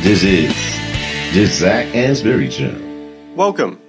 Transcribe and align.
This 0.00 0.22
is 0.22 0.54
the 1.34 1.44
Zac 1.46 1.86
Anesbury 1.86 2.52
Show. 2.52 2.72
Welcome. 3.34 3.80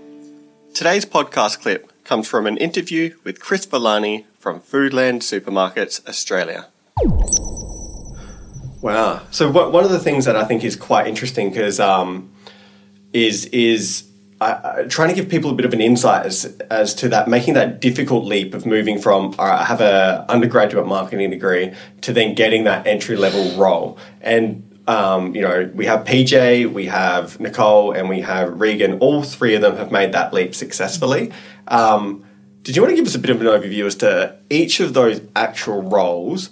Today's 0.74 1.06
podcast 1.06 1.62
clip 1.62 2.04
comes 2.04 2.28
from 2.28 2.48
an 2.48 2.58
interview 2.58 3.16
with 3.24 3.40
Chris 3.40 3.66
Villani 3.68 4.26
from 4.40 4.60
Foodland 4.60 5.22
Supermarkets 5.22 6.06
Australia. 6.08 6.68
Wow. 8.82 9.22
So 9.30 9.52
what, 9.52 9.72
one 9.72 9.86
of 9.86 9.92
the 9.92 10.00
things 10.00 10.26
that 10.26 10.36
I 10.36 10.46
think 10.46 10.64
is 10.64 10.76
quite 10.76 11.06
interesting 11.06 11.52
because 11.52 11.80
um, 11.80 12.32
is 13.14 13.46
is 13.46 14.10
uh, 14.42 14.86
trying 14.90 15.10
to 15.10 15.16
give 15.16 15.30
people 15.30 15.52
a 15.52 15.54
bit 15.54 15.66
of 15.66 15.74
an 15.74 15.82
insight 15.82 16.26
as 16.26 16.46
as 16.72 16.96
to 16.96 17.10
that 17.10 17.28
making 17.28 17.54
that 17.54 17.82
difficult 17.82 18.26
leap 18.26 18.56
of 18.56 18.66
moving 18.66 19.00
from 19.00 19.36
all 19.38 19.46
right, 19.46 19.62
I 19.62 19.66
have 19.66 19.80
a 19.80 20.26
undergraduate 20.28 20.88
marketing 20.88 21.30
degree 21.30 21.72
to 22.02 22.12
then 22.12 22.34
getting 22.34 22.64
that 22.64 22.88
entry 22.88 23.16
level 23.16 23.56
role 23.62 24.00
and. 24.22 24.66
Um, 24.90 25.36
you 25.36 25.44
know, 25.44 25.70
we 25.76 25.86
have 25.86 26.04
PJ, 26.04 26.74
we 26.74 26.88
have 26.88 27.40
Nicole, 27.40 27.92
and 27.92 28.10
we 28.10 28.22
have 28.22 28.60
Regan. 28.60 28.98
All 28.98 29.22
three 29.22 29.54
of 29.54 29.62
them 29.62 29.78
have 29.78 29.92
made 29.92 30.14
that 30.14 30.34
leap 30.34 30.56
successfully. 30.56 31.32
Um, 31.68 32.26
did 32.64 32.76
you 32.76 32.82
want 32.82 32.94
to 32.94 32.96
give 32.96 33.06
us 33.06 33.14
a 33.14 33.20
bit 33.20 33.30
of 33.30 33.40
an 33.40 33.46
overview 33.46 33.86
as 33.86 33.94
to 33.98 34.36
each 34.50 34.80
of 34.80 34.96
those 34.96 35.22
actual 35.36 35.84
roles, 35.84 36.50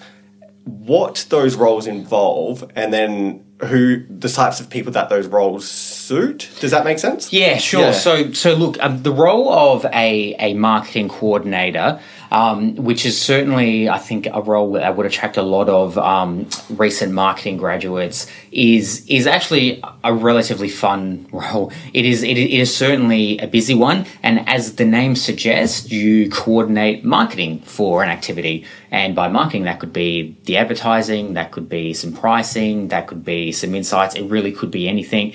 what 0.65 1.25
those 1.29 1.55
roles 1.55 1.87
involve, 1.87 2.71
and 2.75 2.93
then 2.93 3.43
who 3.61 4.05
the 4.07 4.29
types 4.29 4.59
of 4.59 4.69
people 4.69 4.91
that 4.91 5.09
those 5.09 5.25
roles 5.25 5.67
suit? 6.07 6.49
Does 6.59 6.71
that 6.71 6.85
make 6.85 6.99
sense? 6.99 7.33
Yeah, 7.33 7.57
sure. 7.57 7.81
Yeah. 7.81 7.91
So, 7.91 8.31
so 8.31 8.53
look, 8.53 8.81
um, 8.81 9.03
the 9.03 9.11
role 9.11 9.51
of 9.51 9.85
a 9.85 10.35
a 10.39 10.53
marketing 10.53 11.09
coordinator, 11.09 11.99
um, 12.31 12.75
which 12.75 13.05
is 13.05 13.19
certainly, 13.19 13.89
I 13.89 13.97
think, 13.97 14.27
a 14.31 14.41
role 14.41 14.71
that 14.73 14.95
would 14.95 15.05
attract 15.05 15.37
a 15.37 15.41
lot 15.41 15.69
of 15.69 15.97
um, 15.97 16.47
recent 16.69 17.11
marketing 17.11 17.57
graduates, 17.57 18.27
is 18.51 19.05
is 19.07 19.27
actually 19.27 19.83
a 20.03 20.13
relatively 20.13 20.69
fun 20.69 21.27
role. 21.31 21.71
It 21.93 22.05
is 22.05 22.23
it 22.23 22.37
is 22.37 22.75
certainly 22.75 23.37
a 23.39 23.47
busy 23.47 23.73
one, 23.73 24.05
and 24.23 24.47
as 24.47 24.75
the 24.75 24.85
name 24.85 25.15
suggests, 25.15 25.91
you 25.91 26.29
coordinate 26.29 27.03
marketing 27.03 27.59
for 27.61 28.03
an 28.03 28.09
activity. 28.09 28.65
And 28.89 29.13
by 29.13 29.27
marketing, 29.27 29.63
that 29.63 29.81
could 29.81 29.91
be 29.91 30.37
the 30.45 30.55
advertising, 30.55 31.33
that 31.33 31.51
could 31.51 31.67
be 31.67 31.93
some 31.93 32.13
pricing, 32.13 32.87
that 32.87 33.07
could 33.07 33.25
be 33.25 33.51
some 33.51 33.75
insights. 33.75 34.15
It 34.15 34.23
really 34.29 34.53
could 34.53 34.71
be 34.71 34.87
anything 34.87 35.33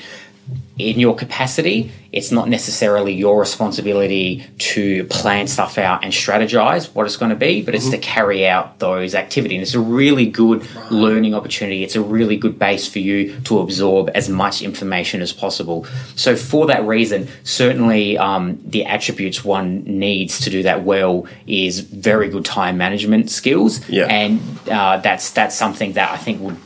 in 0.78 0.98
your 0.98 1.14
capacity. 1.14 1.92
It's 2.12 2.30
not 2.30 2.48
necessarily 2.48 3.12
your 3.12 3.38
responsibility 3.38 4.46
to 4.58 5.04
plan 5.04 5.46
stuff 5.46 5.78
out 5.78 6.04
and 6.04 6.12
strategize 6.12 6.94
what 6.94 7.06
it's 7.06 7.16
going 7.16 7.30
to 7.30 7.36
be, 7.36 7.62
but 7.62 7.74
it's 7.74 7.88
to 7.90 7.98
carry 7.98 8.46
out 8.46 8.78
those 8.78 9.14
activities. 9.14 9.56
And 9.56 9.62
it's 9.62 9.74
a 9.74 9.80
really 9.80 10.26
good 10.26 10.66
learning 10.90 11.34
opportunity. 11.34 11.84
It's 11.84 11.96
a 11.96 12.02
really 12.02 12.36
good 12.36 12.58
base 12.58 12.88
for 12.88 12.98
you 12.98 13.38
to 13.42 13.60
absorb 13.60 14.10
as 14.14 14.28
much 14.28 14.62
information 14.62 15.22
as 15.22 15.32
possible. 15.32 15.86
So, 16.16 16.36
for 16.36 16.66
that 16.66 16.84
reason, 16.84 17.28
certainly 17.44 18.18
um, 18.18 18.58
the 18.64 18.84
attributes 18.84 19.44
one 19.44 19.82
needs 19.84 20.40
to 20.40 20.50
do 20.50 20.62
that 20.64 20.84
well 20.84 21.26
is 21.46 21.80
very 21.80 22.28
good 22.28 22.44
time 22.44 22.76
management 22.76 23.30
skills. 23.30 23.86
Yeah. 23.88 24.06
And 24.06 24.40
uh, 24.68 24.98
that's 24.98 25.30
that's 25.30 25.56
something 25.56 25.92
that 25.94 26.10
I 26.10 26.16
think 26.16 26.40
would 26.40 26.58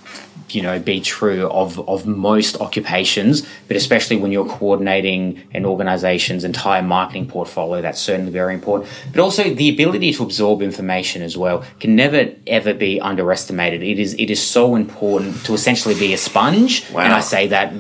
you 0.50 0.62
know 0.62 0.78
be 0.78 1.00
true 1.00 1.46
of 1.48 1.80
of 1.88 2.06
most 2.06 2.60
occupations 2.60 3.46
but 3.68 3.76
especially 3.76 4.16
when 4.16 4.30
you're 4.30 4.46
coordinating 4.48 5.42
an 5.54 5.64
organization's 5.64 6.44
entire 6.44 6.82
marketing 6.82 7.26
portfolio 7.26 7.82
that's 7.82 8.00
certainly 8.00 8.30
very 8.30 8.54
important 8.54 8.88
but 9.12 9.20
also 9.20 9.42
the 9.54 9.68
ability 9.68 10.12
to 10.12 10.22
absorb 10.22 10.62
information 10.62 11.22
as 11.22 11.36
well 11.36 11.64
can 11.80 11.96
never 11.96 12.30
ever 12.46 12.72
be 12.72 13.00
underestimated 13.00 13.82
it 13.82 13.98
is 13.98 14.14
it 14.14 14.30
is 14.30 14.40
so 14.40 14.76
important 14.76 15.44
to 15.44 15.52
essentially 15.54 15.94
be 15.94 16.12
a 16.12 16.18
sponge 16.18 16.88
Wow. 16.92 17.00
and 17.00 17.12
i 17.12 17.20
say 17.20 17.48
that 17.48 17.72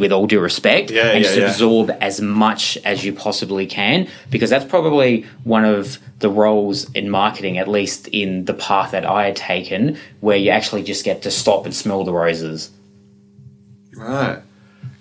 with 0.00 0.10
all 0.12 0.26
due 0.26 0.40
respect 0.40 0.90
Yeah, 0.90 1.08
and 1.10 1.18
yeah, 1.18 1.22
just 1.24 1.36
yeah. 1.38 1.46
absorb 1.50 1.90
as 2.00 2.20
much 2.20 2.78
as 2.84 3.04
you 3.04 3.12
possibly 3.12 3.66
can 3.66 4.08
because 4.30 4.48
that's 4.48 4.64
probably 4.64 5.26
one 5.44 5.64
of 5.66 5.98
the 6.20 6.30
roles 6.30 6.90
in 6.92 7.10
marketing, 7.10 7.58
at 7.58 7.68
least 7.68 8.08
in 8.08 8.44
the 8.44 8.54
path 8.54 8.92
that 8.92 9.04
I 9.04 9.26
had 9.26 9.36
taken, 9.36 9.98
where 10.20 10.36
you 10.36 10.50
actually 10.50 10.82
just 10.82 11.04
get 11.04 11.22
to 11.22 11.30
stop 11.30 11.64
and 11.64 11.74
smell 11.74 12.04
the 12.04 12.12
roses. 12.12 12.70
Right. 13.96 14.40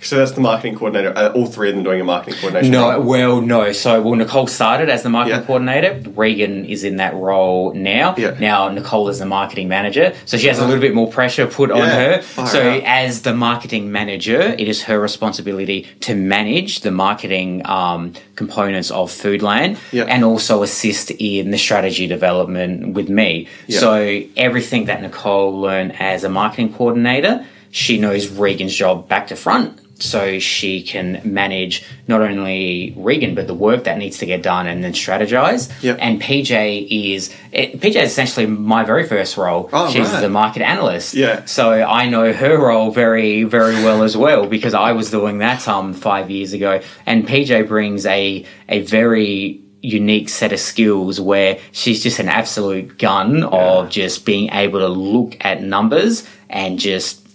So 0.02 0.16
that's 0.16 0.32
the 0.32 0.40
marketing 0.40 0.78
coordinator. 0.78 1.12
Uh, 1.14 1.30
all 1.34 1.46
three 1.46 1.70
of 1.70 1.76
them 1.76 1.84
doing 1.84 2.00
a 2.00 2.06
marketing 2.06 2.40
coordination. 2.40 2.72
No, 2.72 2.90
role? 2.92 3.02
well, 3.04 3.42
no. 3.42 3.74
So, 3.74 4.02
well, 4.02 4.16
Nicole 4.16 4.48
started 4.48 4.88
as 4.90 5.04
the 5.04 5.10
marketing 5.10 5.42
Yeah. 5.42 5.46
coordinator. 5.46 6.02
Regan 6.16 6.64
is 6.64 6.86
in 6.86 6.96
that 6.98 7.14
role 7.16 7.74
now. 7.74 8.16
Yeah. 8.18 8.36
Now, 8.40 8.70
Nicole 8.70 9.10
is 9.10 9.20
the 9.20 9.26
marketing 9.26 9.68
manager. 9.68 10.14
So 10.26 10.38
she 10.38 10.48
has 10.48 10.58
a 10.58 10.66
little 10.66 10.80
bit 10.80 10.96
more 10.96 11.10
pressure 11.12 11.48
put 11.48 11.70
on 11.70 11.82
her. 11.82 12.22
Far 12.22 12.48
so, 12.48 12.62
out. 12.62 12.82
as 12.86 13.24
the 13.24 13.34
marketing 13.34 13.92
manager, 13.92 14.40
it 14.40 14.70
is 14.70 14.84
her 14.84 15.02
responsibility 15.02 15.86
to 16.02 16.16
manage 16.16 16.80
the 16.80 16.92
marketing 16.92 17.62
um, 17.66 18.14
components 18.38 18.92
of 18.92 19.12
Foodland 19.12 19.78
Yeah. 19.92 20.04
and 20.06 20.24
also 20.24 20.64
assist 20.64 21.12
in 21.12 21.52
the 21.52 21.58
strategy 21.58 22.08
development 22.08 22.94
with 22.94 23.10
me. 23.10 23.48
Yeah. 23.68 23.80
So, 23.82 24.22
everything 24.38 24.86
that 24.86 25.02
Nicole 25.02 25.60
learned 25.60 25.94
as 26.00 26.24
a 26.24 26.30
marketing 26.30 26.74
coordinator, 26.74 27.46
she 27.72 27.98
knows 28.00 28.28
Regan's 28.30 28.76
job 28.76 29.08
back 29.08 29.28
to 29.28 29.36
front. 29.36 29.80
So 30.02 30.40
she 30.40 30.82
can 30.82 31.22
manage 31.26 31.84
not 32.08 32.22
only 32.22 32.94
Regan, 32.96 33.36
but 33.36 33.48
the 33.48 33.54
work 33.54 33.84
that 33.84 33.98
needs 33.98 34.20
to 34.20 34.26
get 34.26 34.42
done 34.42 34.66
and 34.66 34.82
then 34.82 34.94
strategize. 34.94 35.70
Yep. 35.84 35.98
And 36.00 36.22
PJ 36.22 36.88
is 36.90 37.36
it, 37.52 37.82
PJ 37.82 37.96
is 38.02 38.12
essentially 38.12 38.46
my 38.46 38.86
very 38.86 39.06
first 39.06 39.36
role. 39.36 39.70
Oh, 39.74 39.92
She's 39.92 40.08
right. 40.08 40.22
the 40.22 40.30
market 40.30 40.62
analyst. 40.62 41.16
Yeah. 41.16 41.44
So 41.44 41.74
I 41.74 42.08
know 42.08 42.32
her 42.32 42.58
role 42.58 42.92
very, 42.92 43.44
very 43.44 43.76
well 43.84 44.04
as 44.04 44.16
well 44.16 44.48
because 44.48 44.74
I 44.74 44.94
was 44.94 45.12
doing 45.12 45.40
that 45.40 45.68
um 45.68 45.94
five 45.94 46.32
years 46.32 46.54
ago. 46.54 46.80
And 47.06 47.28
PJ 47.28 47.68
brings 47.68 48.06
a 48.06 48.46
a 48.70 48.82
very 48.84 49.62
unique 49.82 50.30
set 50.30 50.54
of 50.54 50.60
skills 50.62 51.20
where 51.20 51.60
she's 51.74 52.02
just 52.04 52.20
an 52.20 52.30
absolute 52.30 52.98
gun 52.98 53.44
of 53.44 53.90
just 53.90 54.26
being 54.26 54.50
able 54.52 54.80
to 54.80 54.88
look 54.88 55.36
at 55.42 55.62
numbers 55.62 56.28
and 56.50 56.80
just 56.80 57.26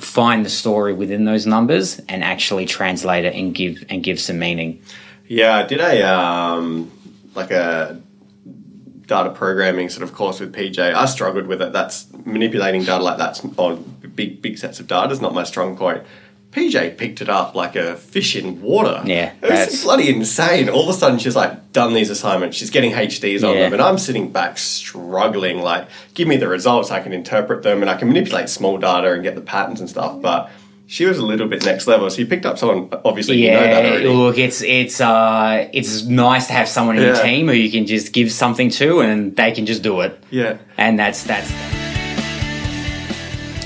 find 0.00 0.44
the 0.44 0.50
story 0.50 0.92
within 0.92 1.24
those 1.24 1.46
numbers 1.46 2.00
and 2.08 2.24
actually 2.24 2.66
translate 2.66 3.24
it 3.24 3.34
and 3.34 3.54
give 3.54 3.84
and 3.88 4.02
give 4.02 4.20
some 4.20 4.38
meaning. 4.38 4.82
Yeah, 5.26 5.56
I 5.56 5.62
did 5.62 5.80
a 5.80 6.02
um, 6.02 6.90
like 7.34 7.50
a 7.50 8.00
data 9.06 9.30
programming 9.30 9.88
sort 9.88 10.02
of 10.02 10.14
course 10.14 10.40
with 10.40 10.54
PJ. 10.54 10.78
I 10.78 11.04
struggled 11.06 11.46
with 11.46 11.62
it. 11.62 11.72
That's 11.72 12.06
manipulating 12.24 12.82
data 12.84 13.02
like 13.02 13.18
that's 13.18 13.44
on 13.56 13.82
big 14.14 14.42
big 14.42 14.58
sets 14.58 14.80
of 14.80 14.86
data 14.86 15.12
is 15.12 15.20
not 15.20 15.34
my 15.34 15.44
strong 15.44 15.76
point. 15.76 16.02
PJ 16.54 16.96
picked 16.96 17.20
it 17.20 17.28
up 17.28 17.54
like 17.54 17.74
a 17.74 17.96
fish 17.96 18.36
in 18.36 18.62
water. 18.62 19.02
Yeah, 19.04 19.32
it 19.32 19.42
was 19.42 19.50
that's- 19.50 19.82
bloody 19.84 20.08
insane. 20.08 20.68
All 20.68 20.88
of 20.88 20.94
a 20.94 20.98
sudden, 20.98 21.18
she's 21.18 21.34
like 21.34 21.72
done 21.72 21.94
these 21.94 22.10
assignments. 22.10 22.56
She's 22.56 22.70
getting 22.70 22.92
HDs 22.92 23.42
on 23.42 23.54
Yeah. 23.56 23.62
them, 23.62 23.72
and 23.72 23.82
I'm 23.82 23.98
sitting 23.98 24.30
back 24.30 24.56
struggling. 24.58 25.60
Like, 25.60 25.86
give 26.14 26.28
me 26.28 26.36
the 26.36 26.46
results. 26.48 26.90
I 26.92 27.00
can 27.00 27.12
interpret 27.12 27.62
them, 27.64 27.80
and 27.82 27.90
I 27.90 27.96
can 27.96 28.06
manipulate 28.08 28.48
small 28.48 28.78
data 28.78 29.12
and 29.12 29.22
get 29.24 29.34
the 29.34 29.40
patterns 29.40 29.80
and 29.80 29.90
stuff. 29.90 30.20
But 30.22 30.48
she 30.86 31.06
was 31.06 31.18
a 31.18 31.24
little 31.26 31.48
bit 31.48 31.64
next 31.64 31.86
level. 31.88 32.08
So 32.10 32.18
you 32.18 32.26
picked 32.26 32.46
up 32.46 32.56
someone. 32.58 32.88
Obviously, 33.04 33.42
you 33.42 33.50
know 33.50 33.60
that 33.60 33.82
Yeah, 33.84 33.90
already. 33.90 34.08
look, 34.08 34.38
it's 34.38 34.62
it's 34.62 35.00
uh 35.00 35.66
it's 35.72 36.04
nice 36.04 36.46
to 36.46 36.52
have 36.52 36.68
someone 36.68 36.96
in 36.98 37.02
your 37.02 37.16
team 37.20 37.48
who 37.48 37.54
you 37.54 37.70
can 37.70 37.84
just 37.86 38.12
give 38.12 38.30
something 38.30 38.70
to 38.70 39.00
and 39.00 39.34
they 39.34 39.50
can 39.50 39.66
just 39.66 39.82
do 39.82 40.02
it. 40.02 40.22
Yeah. 40.30 40.58
And 40.78 40.98
that's 40.98 41.24
that's 41.24 41.50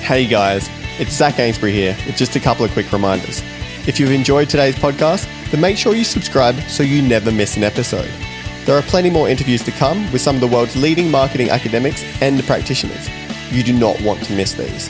Hey 0.01 0.25
guys, 0.25 0.67
it's 0.99 1.11
Zac 1.11 1.35
Anesbury 1.35 1.71
here 1.71 1.95
with 2.05 2.17
just 2.17 2.35
a 2.35 2.39
couple 2.39 2.65
of 2.65 2.71
quick 2.71 2.91
reminders. 2.91 3.41
If 3.87 3.99
you've 3.99 4.11
enjoyed 4.11 4.49
today's 4.49 4.75
podcast, 4.75 5.27
then 5.49 5.61
make 5.61 5.77
sure 5.77 5.95
you 5.95 6.03
subscribe 6.03 6.59
so 6.63 6.83
you 6.83 7.01
never 7.01 7.31
miss 7.31 7.55
an 7.55 7.63
episode. 7.63 8.11
There 8.65 8.77
are 8.77 8.81
plenty 8.83 9.09
more 9.09 9.29
interviews 9.29 9.63
to 9.63 9.71
come 9.71 10.11
with 10.11 10.21
some 10.21 10.35
of 10.35 10.41
the 10.41 10.47
world's 10.47 10.75
leading 10.75 11.09
marketing 11.09 11.49
academics 11.49 12.03
and 12.21 12.43
practitioners. 12.43 13.09
You 13.49 13.63
do 13.63 13.73
not 13.73 13.99
want 14.01 14.21
to 14.23 14.35
miss 14.35 14.53
these. 14.53 14.89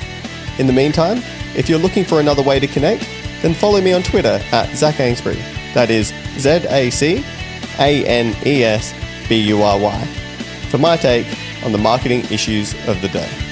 In 0.58 0.66
the 0.66 0.74
meantime, 0.74 1.20
if 1.56 1.70
you're 1.70 1.80
looking 1.80 2.04
for 2.04 2.20
another 2.20 2.44
way 2.44 2.60
to 2.60 2.68
connect, 2.68 3.08
then 3.42 3.54
follow 3.54 3.80
me 3.80 3.94
on 3.94 4.02
Twitter 4.02 4.42
at 4.52 4.76
Zac 4.76 4.96
Anesbury. 4.96 5.40
That 5.74 5.92
is 5.92 6.08
Z 6.38 6.66
A 6.70 6.90
C 6.90 7.24
A 7.78 8.06
N 8.06 8.36
E 8.46 8.64
S 8.64 8.94
B 9.30 9.40
U 9.50 9.62
R 9.62 9.80
Y 9.80 10.06
for 10.70 10.80
my 10.80 10.98
take 10.98 11.28
on 11.64 11.72
the 11.72 11.78
marketing 11.78 12.26
issues 12.32 12.74
of 12.88 13.00
the 13.02 13.10
day. 13.10 13.49